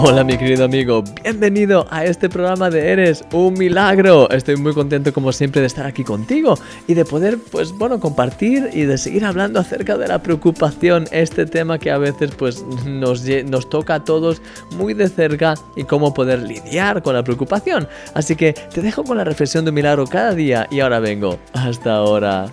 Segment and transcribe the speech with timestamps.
[0.00, 4.30] Hola mi querido amigo, bienvenido a este programa de Eres un Milagro.
[4.30, 6.56] Estoy muy contento como siempre de estar aquí contigo
[6.86, 11.46] y de poder pues bueno compartir y de seguir hablando acerca de la preocupación, este
[11.46, 14.40] tema que a veces pues nos, nos toca a todos
[14.76, 17.88] muy de cerca y cómo poder lidiar con la preocupación.
[18.14, 21.40] Así que te dejo con la reflexión de un milagro cada día y ahora vengo.
[21.54, 22.52] Hasta ahora.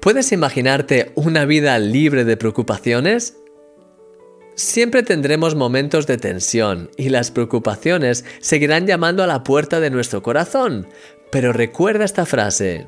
[0.00, 3.43] ¿Puedes imaginarte una vida libre de preocupaciones?
[4.56, 10.22] Siempre tendremos momentos de tensión y las preocupaciones seguirán llamando a la puerta de nuestro
[10.22, 10.86] corazón.
[11.32, 12.86] Pero recuerda esta frase.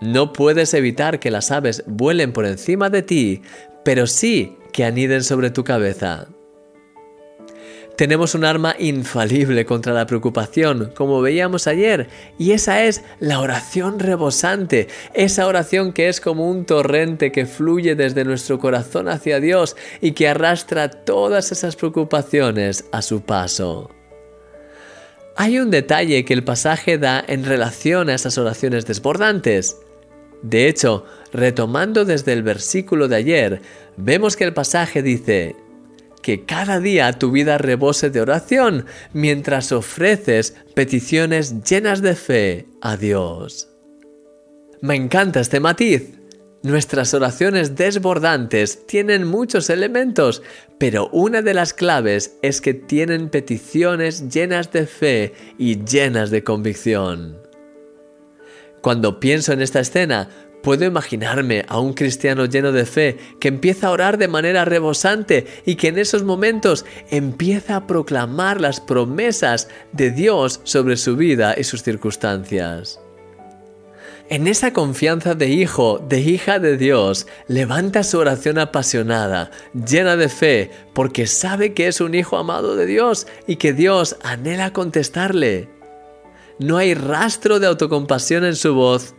[0.00, 3.42] No puedes evitar que las aves vuelen por encima de ti,
[3.84, 6.28] pero sí que aniden sobre tu cabeza.
[7.96, 13.98] Tenemos un arma infalible contra la preocupación, como veíamos ayer, y esa es la oración
[13.98, 19.76] rebosante, esa oración que es como un torrente que fluye desde nuestro corazón hacia Dios
[20.00, 23.90] y que arrastra todas esas preocupaciones a su paso.
[25.36, 29.78] Hay un detalle que el pasaje da en relación a esas oraciones desbordantes.
[30.42, 33.62] De hecho, retomando desde el versículo de ayer,
[33.96, 35.56] vemos que el pasaje dice,
[36.22, 42.96] que cada día tu vida rebose de oración mientras ofreces peticiones llenas de fe a
[42.96, 43.68] Dios.
[44.80, 46.18] Me encanta este matiz.
[46.62, 50.42] Nuestras oraciones desbordantes tienen muchos elementos,
[50.78, 56.44] pero una de las claves es que tienen peticiones llenas de fe y llenas de
[56.44, 57.36] convicción.
[58.80, 60.28] Cuando pienso en esta escena,
[60.62, 65.46] Puedo imaginarme a un cristiano lleno de fe que empieza a orar de manera rebosante
[65.66, 71.56] y que en esos momentos empieza a proclamar las promesas de Dios sobre su vida
[71.58, 73.00] y sus circunstancias.
[74.28, 80.28] En esa confianza de hijo, de hija de Dios, levanta su oración apasionada, llena de
[80.28, 85.68] fe, porque sabe que es un hijo amado de Dios y que Dios anhela contestarle.
[86.58, 89.14] No hay rastro de autocompasión en su voz,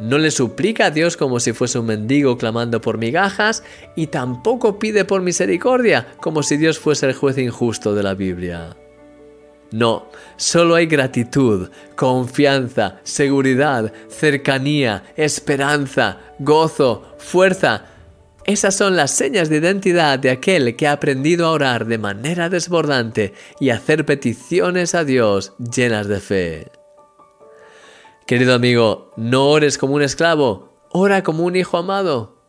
[0.00, 3.62] no le suplica a Dios como si fuese un mendigo clamando por migajas
[3.94, 8.76] y tampoco pide por misericordia como si Dios fuese el juez injusto de la Biblia.
[9.72, 17.86] No, solo hay gratitud, confianza, seguridad, cercanía, esperanza, gozo, fuerza.
[18.44, 22.50] Esas son las señas de identidad de aquel que ha aprendido a orar de manera
[22.50, 26.81] desbordante y hacer peticiones a Dios llenas de fe.
[28.32, 32.42] Querido amigo, no ores como un esclavo, ora como un hijo amado.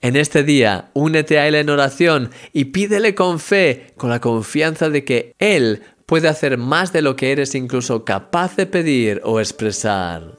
[0.00, 4.88] En este día, únete a Él en oración y pídele con fe, con la confianza
[4.88, 9.38] de que Él puede hacer más de lo que eres incluso capaz de pedir o
[9.38, 10.38] expresar.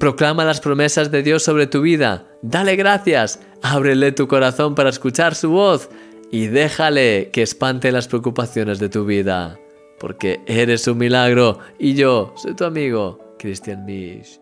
[0.00, 5.36] Proclama las promesas de Dios sobre tu vida, dale gracias, ábrele tu corazón para escuchar
[5.36, 5.88] su voz
[6.32, 9.56] y déjale que espante las preocupaciones de tu vida
[9.98, 14.40] porque eres un milagro y yo soy tu amigo, Christian Misch.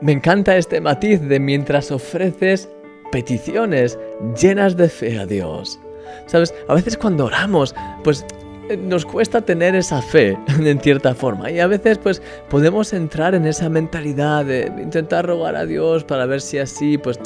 [0.00, 2.68] Me encanta este matiz de mientras ofreces
[3.10, 3.98] peticiones
[4.40, 5.78] llenas de fe a Dios.
[6.26, 8.26] Sabes, a veces cuando oramos, pues
[8.68, 13.34] eh, nos cuesta tener esa fe en cierta forma y a veces pues podemos entrar
[13.34, 17.20] en esa mentalidad de intentar rogar a Dios para ver si así pues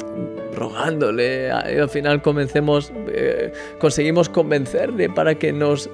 [0.59, 5.89] rogándole y al final comencemos eh, conseguimos convencerle para que nos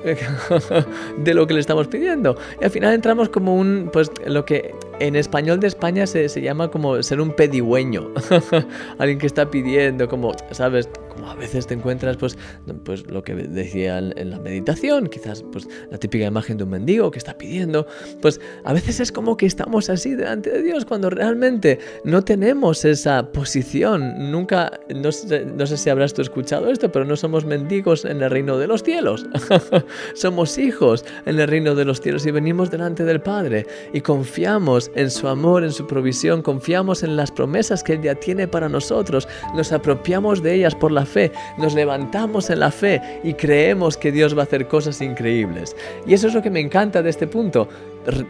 [1.17, 2.35] de lo que le estamos pidiendo.
[2.59, 6.41] Y al final entramos como un pues lo que en español de España se, se
[6.41, 8.11] llama como ser un pedigüeño.
[8.97, 10.89] Alguien que está pidiendo como sabes
[11.25, 12.37] a veces te encuentras, pues,
[12.83, 17.11] pues lo que decía en la meditación, quizás pues la típica imagen de un mendigo
[17.11, 17.87] que está pidiendo,
[18.21, 22.85] pues a veces es como que estamos así delante de Dios cuando realmente no tenemos
[22.85, 24.31] esa posición.
[24.31, 28.21] Nunca, no sé, no sé si habrás tú escuchado esto, pero no somos mendigos en
[28.21, 29.25] el reino de los cielos.
[30.15, 34.91] somos hijos en el reino de los cielos y venimos delante del Padre y confiamos
[34.95, 38.69] en su amor, en su provisión, confiamos en las promesas que Él ya tiene para
[38.69, 43.98] nosotros, nos apropiamos de ellas por la fe, nos levantamos en la fe y creemos
[43.98, 45.75] que Dios va a hacer cosas increíbles.
[46.06, 47.68] Y eso es lo que me encanta de este punto.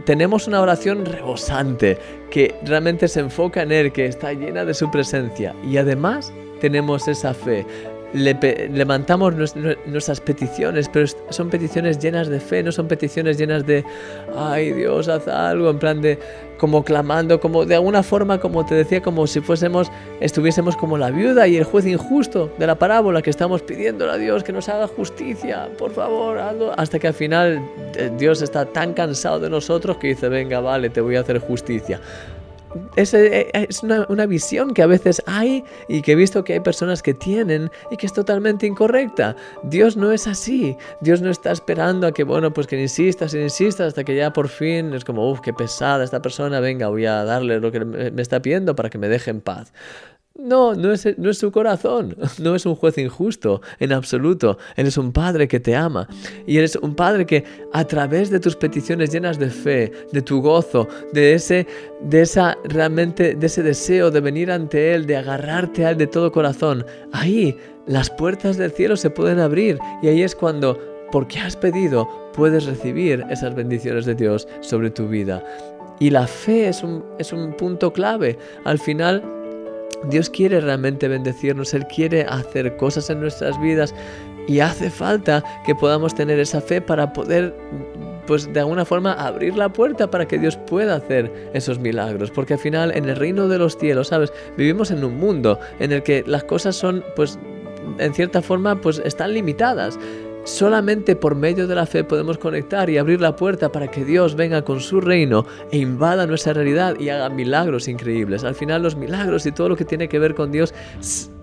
[0.05, 1.97] tenemos una oración rebosante
[2.29, 6.31] que realmente se enfoca en Él, que está llena de su presencia y además
[6.61, 7.65] tenemos esa fe
[8.15, 9.35] levantamos
[9.85, 13.83] nuestras peticiones, pero son peticiones llenas de fe, no son peticiones llenas de,
[14.35, 16.17] ay Dios, haz algo, en plan de,
[16.57, 21.11] como clamando, como de alguna forma, como te decía, como si fuésemos, estuviésemos como la
[21.11, 24.69] viuda y el juez injusto de la parábola que estamos pidiendo a Dios que nos
[24.69, 26.39] haga justicia, por favor,
[26.77, 27.61] hasta que al final
[27.95, 31.39] eh, Dios está tan cansado de nosotros que dice, venga, vale, te voy a hacer
[31.39, 31.99] justicia
[32.95, 36.53] es, eh, es una, una, visión que a veces hay y que he visto que
[36.53, 39.35] hay personas que tienen y que es totalmente incorrecta.
[39.63, 40.75] Dios no es así.
[41.01, 44.33] Dios no está esperando a que, bueno, pues que insistas y insistas hasta que ya
[44.33, 47.83] por fin es como, uff, qué pesada esta persona, venga, voy a darle lo que
[47.83, 49.71] me está pidiendo para que me deje en paz.
[50.37, 54.57] No, no es, no es, su corazón, no es un juez injusto en absoluto.
[54.75, 56.09] Él es un padre que te ama
[56.45, 60.41] y eres un padre que a través de tus peticiones llenas de fe, de tu
[60.41, 61.65] gozo, de ese,
[62.01, 66.07] de esa realmente, de ese deseo de venir ante Él, de agarrarte a Él de
[66.07, 67.57] todo corazón, ahí
[67.87, 70.77] las puertas del cielo se pueden abrir y ahí es cuando,
[71.13, 75.41] porque has pedido, puedes recibir esas bendiciones de Dios sobre tu vida.
[75.97, 78.37] Y la fe es un, es un punto clave.
[78.65, 79.23] Al final,
[80.09, 83.93] Dios quiere realmente bendecirnos, Él quiere hacer cosas en nuestras vidas
[84.47, 87.55] y hace falta que podamos tener esa fe para poder
[88.27, 92.53] pues de alguna forma abrir la puerta para que Dios pueda hacer esos milagros, porque
[92.53, 94.33] al final en el reino de los cielos, ¿sabes?
[94.57, 97.37] Vivimos en un mundo en el que las cosas son pues
[97.99, 99.99] en cierta forma pues están limitadas.
[100.45, 104.35] Solamente por medio de la fe podemos conectar y abrir la puerta para que Dios
[104.35, 108.43] venga con su reino e invada nuestra realidad y haga milagros increíbles.
[108.43, 110.73] Al final los milagros y todo lo que tiene que ver con Dios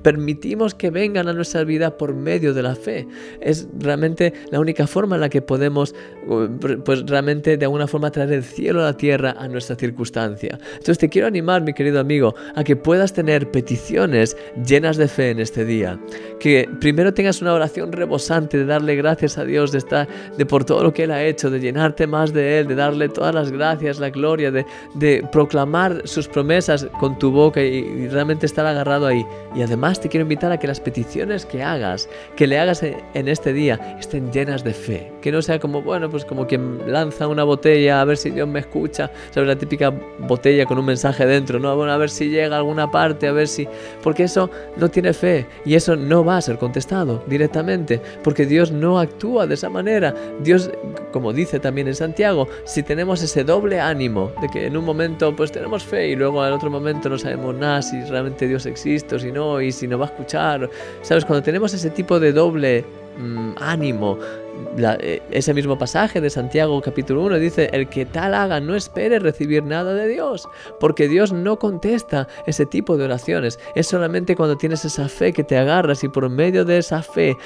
[0.02, 3.06] permitimos que vengan a nuestra vida por medio de la fe.
[3.40, 5.94] Es realmente la única forma en la que podemos,
[6.84, 10.58] pues realmente de alguna forma traer el cielo a la tierra a nuestra circunstancia.
[10.72, 15.31] Entonces te quiero animar, mi querido amigo, a que puedas tener peticiones llenas de fe
[15.31, 15.99] en este día.
[16.40, 20.64] Que primero tengas una oración rebosante de darle gracias a Dios, de estar, de por
[20.64, 23.50] todo lo que Él ha hecho, de llenarte más de Él, de darle todas las
[23.50, 28.66] gracias, la gloria, de, de proclamar sus promesas con tu boca y, y realmente estar
[28.66, 29.25] agarrado ahí.
[29.55, 33.28] Y además te quiero invitar a que las peticiones que hagas, que le hagas en
[33.28, 35.12] este día, estén llenas de fe.
[35.20, 38.48] Que no sea como, bueno, pues como quien lanza una botella a ver si Dios
[38.48, 39.10] me escucha.
[39.30, 39.48] ¿Sabes?
[39.48, 41.74] La típica botella con un mensaje dentro, ¿no?
[41.76, 43.68] Bueno, a ver si llega a alguna parte, a ver si...
[44.02, 48.00] Porque eso no tiene fe y eso no va a ser contestado directamente.
[48.22, 50.14] Porque Dios no actúa de esa manera.
[50.40, 50.70] Dios,
[51.12, 55.34] como dice también en Santiago, si tenemos ese doble ánimo de que en un momento
[55.34, 59.16] pues tenemos fe y luego al otro momento no sabemos nada si realmente Dios existe
[59.16, 60.69] o si no, y si no va a escuchar.
[61.02, 61.25] ¿Sabes?
[61.25, 62.84] Cuando tenemos ese tipo de doble
[63.19, 64.19] mm, ánimo,
[64.79, 69.19] eh, ese mismo pasaje de Santiago capítulo 1 dice, el que tal haga no espere
[69.19, 70.49] recibir nada de Dios,
[70.81, 73.58] porque Dios no contesta ese tipo de oraciones.
[73.75, 77.37] Es solamente cuando tienes esa fe que te agarras y por medio de esa fe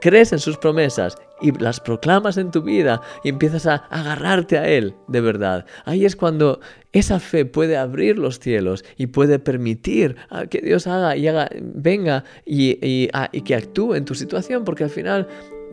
[0.00, 4.66] crees en sus promesas y las proclamas en tu vida y empiezas a agarrarte a
[4.66, 5.66] Él de verdad.
[5.84, 6.60] Ahí es cuando
[6.92, 10.16] esa fe puede abrir los cielos y puede permitir
[10.48, 14.84] que Dios haga y haga, venga y, y, y que actúe en tu situación, porque
[14.84, 15.28] al final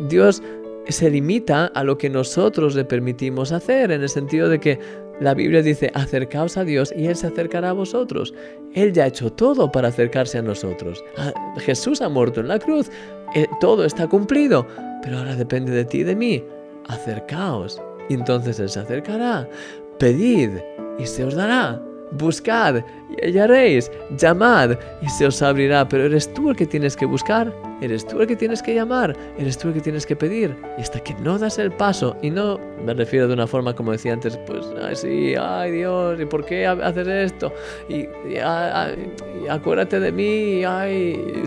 [0.09, 0.43] Dios
[0.87, 4.79] se limita a lo que nosotros le permitimos hacer, en el sentido de que
[5.21, 8.33] la Biblia dice, acercaos a Dios y Él se acercará a vosotros.
[8.73, 11.03] Él ya ha hecho todo para acercarse a nosotros.
[11.15, 12.89] Ah, Jesús ha muerto en la cruz,
[13.35, 14.65] eh, todo está cumplido,
[15.03, 16.43] pero ahora depende de ti y de mí.
[16.87, 17.79] Acercaos
[18.09, 19.47] y entonces Él se acercará.
[19.99, 20.57] Pedid
[20.97, 21.79] y se os dará.
[22.11, 27.05] Buscad y hallaréis, llamad y se os abrirá, pero eres tú el que tienes que
[27.05, 30.55] buscar, eres tú el que tienes que llamar, eres tú el que tienes que pedir.
[30.77, 33.91] Y hasta que no das el paso, y no me refiero de una forma como
[33.91, 37.53] decía antes, pues, ay, sí, ay Dios, ¿y por qué haces esto?
[37.89, 38.07] Y,
[39.49, 41.43] acuérdate de mí, ay,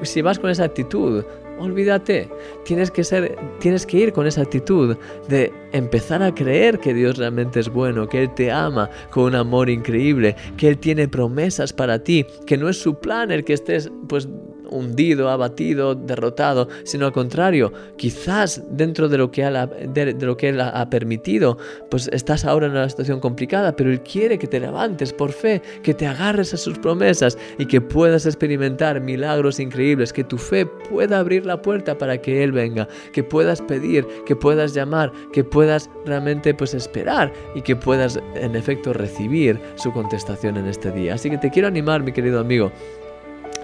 [0.00, 1.24] y si vas con esa actitud,
[1.58, 2.28] olvídate.
[2.64, 4.96] Tienes que ser, tienes que ir con esa actitud
[5.28, 9.34] de empezar a creer que Dios realmente es bueno, que Él te ama con un
[9.34, 13.52] amor increíble, que Él tiene promesas para ti, que no es su plan el que
[13.52, 14.28] estés pues
[14.70, 21.58] hundido, abatido, derrotado, sino al contrario, quizás dentro de lo que, Él ha permitido,
[21.90, 25.62] pues estás ahora en una situación complicada, pero Él quiere que te levantes por fe,
[25.82, 30.66] que te agarres a sus promesas y que puedas experimentar milagros increíbles, que tu fe
[30.66, 35.44] pueda abrir la puerta para que Él venga, que puedas pedir, que puedas llamar, que
[35.44, 41.14] puedas realmente pues esperar y que puedas en efecto recibir su contestación en este día.
[41.14, 42.72] Así que te quiero animar, mi querido amigo,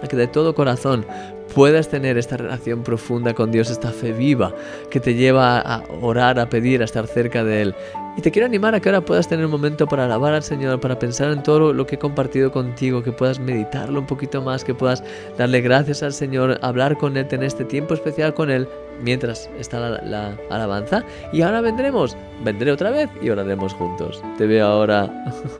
[0.03, 1.07] a que de todo corazón
[1.55, 4.55] puedas tener esta relación profunda con Dios, esta fe viva
[4.91, 7.75] que te lleva a orar, a pedir, a estar cerca de Él.
[8.17, 10.81] Y te quiero animar a que ahora puedas tener un momento para alabar al Señor,
[10.81, 14.65] para pensar en todo lo que he compartido contigo, que puedas meditarlo un poquito más,
[14.65, 15.03] que puedas
[15.39, 18.69] darle gracias al Señor, hablar con Él, tener este tiempo especial con Él
[19.03, 21.05] mientras está la, la alabanza.
[21.33, 24.23] Y ahora vendremos, vendré otra vez y oraremos juntos.
[24.37, 25.11] Te veo ahora.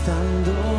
[0.00, 0.69] conquistando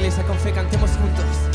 [0.00, 1.49] iglesia, con fe, cantemos juntos.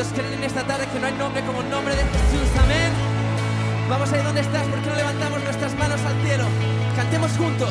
[0.00, 2.48] ¿Cuántos creen en esta tarde que no hay nombre como el nombre de Jesús?
[2.64, 2.90] Amén.
[3.90, 6.44] Vamos ahí donde estás, ¿por qué no levantamos nuestras manos al cielo?
[6.96, 7.70] Cantemos juntos.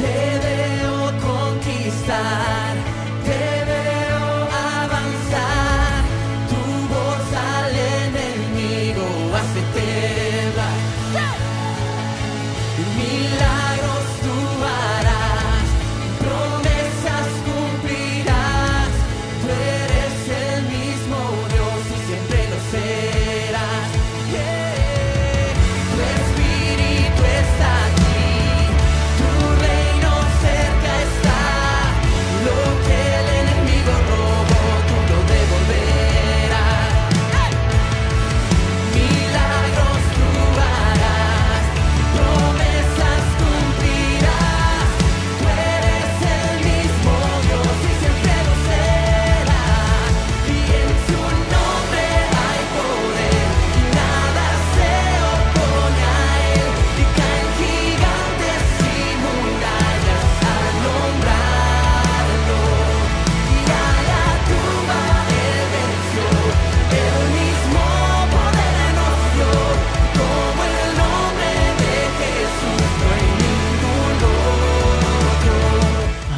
[0.00, 2.74] Te veo conquistar,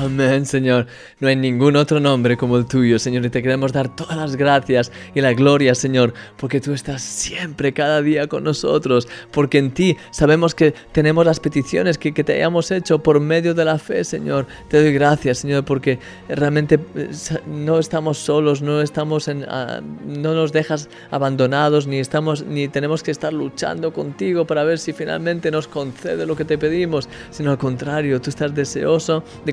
[0.08, 0.86] Amén, Señor.
[1.20, 4.36] No hay ningún otro nombre como el tuyo, Señor, y te queremos dar todas las
[4.36, 9.70] gracias y la gloria, Señor, porque tú estás siempre, cada día con nosotros, porque en
[9.70, 14.02] ti sabemos que tenemos las peticiones que, te hayamos hecho por medio de la fe,
[14.02, 14.46] Señor.
[14.68, 17.10] Te doy gracias, Señor, porque realmente eh,
[17.46, 23.02] no estamos solos, no estamos en, ah, no nos dejas abandonados, ni estamos, ni tenemos
[23.02, 27.50] que estar luchando contigo para ver si finalmente nos concede lo que te pedimos, sino
[27.50, 29.52] al contrario, tú estás deseoso de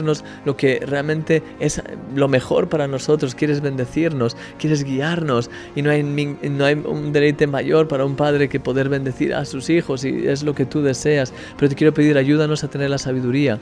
[0.00, 1.82] lo que realmente es
[2.14, 7.46] lo mejor para nosotros, quieres bendecirnos, quieres guiarnos y no hay, no hay un deleite
[7.46, 10.82] mayor para un padre que poder bendecir a sus hijos y es lo que tú
[10.82, 13.58] deseas, pero te quiero pedir ayúdanos a tener la sabiduría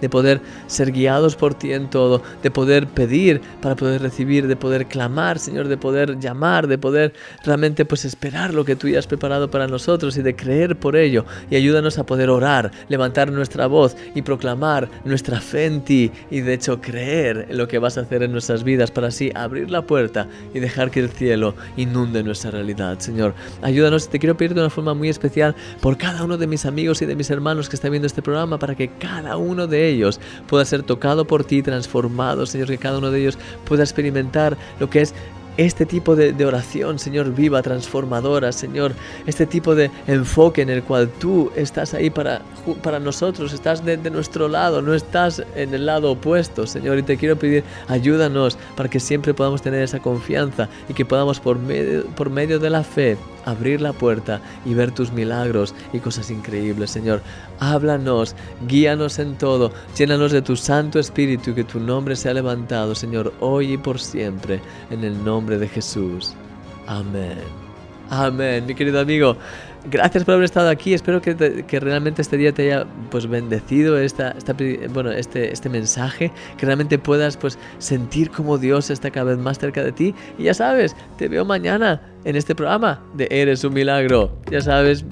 [0.00, 4.56] de poder ser guiados por ti en todo, de poder pedir para poder recibir, de
[4.56, 7.12] poder clamar, Señor, de poder llamar, de poder
[7.44, 10.96] realmente pues esperar lo que tú ya has preparado para nosotros y de creer por
[10.96, 11.24] ello.
[11.50, 16.40] Y ayúdanos a poder orar, levantar nuestra voz y proclamar nuestra fe en ti y
[16.40, 19.70] de hecho creer en lo que vas a hacer en nuestras vidas para así abrir
[19.70, 23.34] la puerta y dejar que el cielo inunde nuestra realidad, Señor.
[23.62, 27.02] Ayúdanos, te quiero pedir de una forma muy especial por cada uno de mis amigos
[27.02, 30.20] y de mis hermanos que están viendo este programa para que cada uno de ellos
[30.48, 34.90] pueda ser tocado por ti, transformado, Señor, que cada uno de ellos pueda experimentar lo
[34.90, 35.14] que es
[35.56, 38.92] este tipo de, oración, Señor, viva, transformadora, Señor,
[39.26, 42.42] este tipo de enfoque en el cual tú estás ahí para,
[42.82, 47.16] para nosotros, estás de, nuestro lado, no estás en el lado opuesto, Señor, y te
[47.16, 51.58] quiero pedir, ayúdanos para que siempre podamos tener esa confianza y que podamos por
[52.16, 56.90] por medio de la fe abrir la puerta y ver tus milagros y cosas increíbles,
[56.90, 57.22] Señor.
[57.60, 58.34] Háblanos,
[58.66, 63.32] guíanos en todo, llénanos de tu Santo Espíritu y que tu nombre sea levantado, Señor,
[63.40, 64.60] hoy y por siempre,
[64.90, 66.34] en el nombre de Jesús.
[66.86, 67.38] Amén.
[68.10, 69.36] Amén, mi querido amigo.
[69.90, 70.94] Gracias por haber estado aquí.
[70.94, 74.54] Espero que, realmente este día te haya pues bendecido esta, esta,
[74.90, 79.58] bueno, este, este mensaje, que realmente puedas pues sentir como Dios está cada vez más
[79.58, 80.14] cerca de ti.
[80.38, 84.38] Y ya sabes, te veo mañana en este programa de Eres un milagro.
[84.50, 85.04] Ya sabes,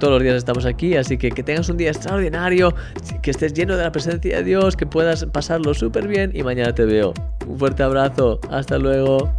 [0.00, 2.74] todos los días estamos aquí, así que que tengas un día extraordinario,
[3.22, 6.74] que estés lleno de la presencia de Dios, que puedas pasarlo súper bien y mañana
[6.74, 7.14] te veo.
[7.46, 8.40] Un fuerte abrazo.
[8.50, 9.30] Hasta luego.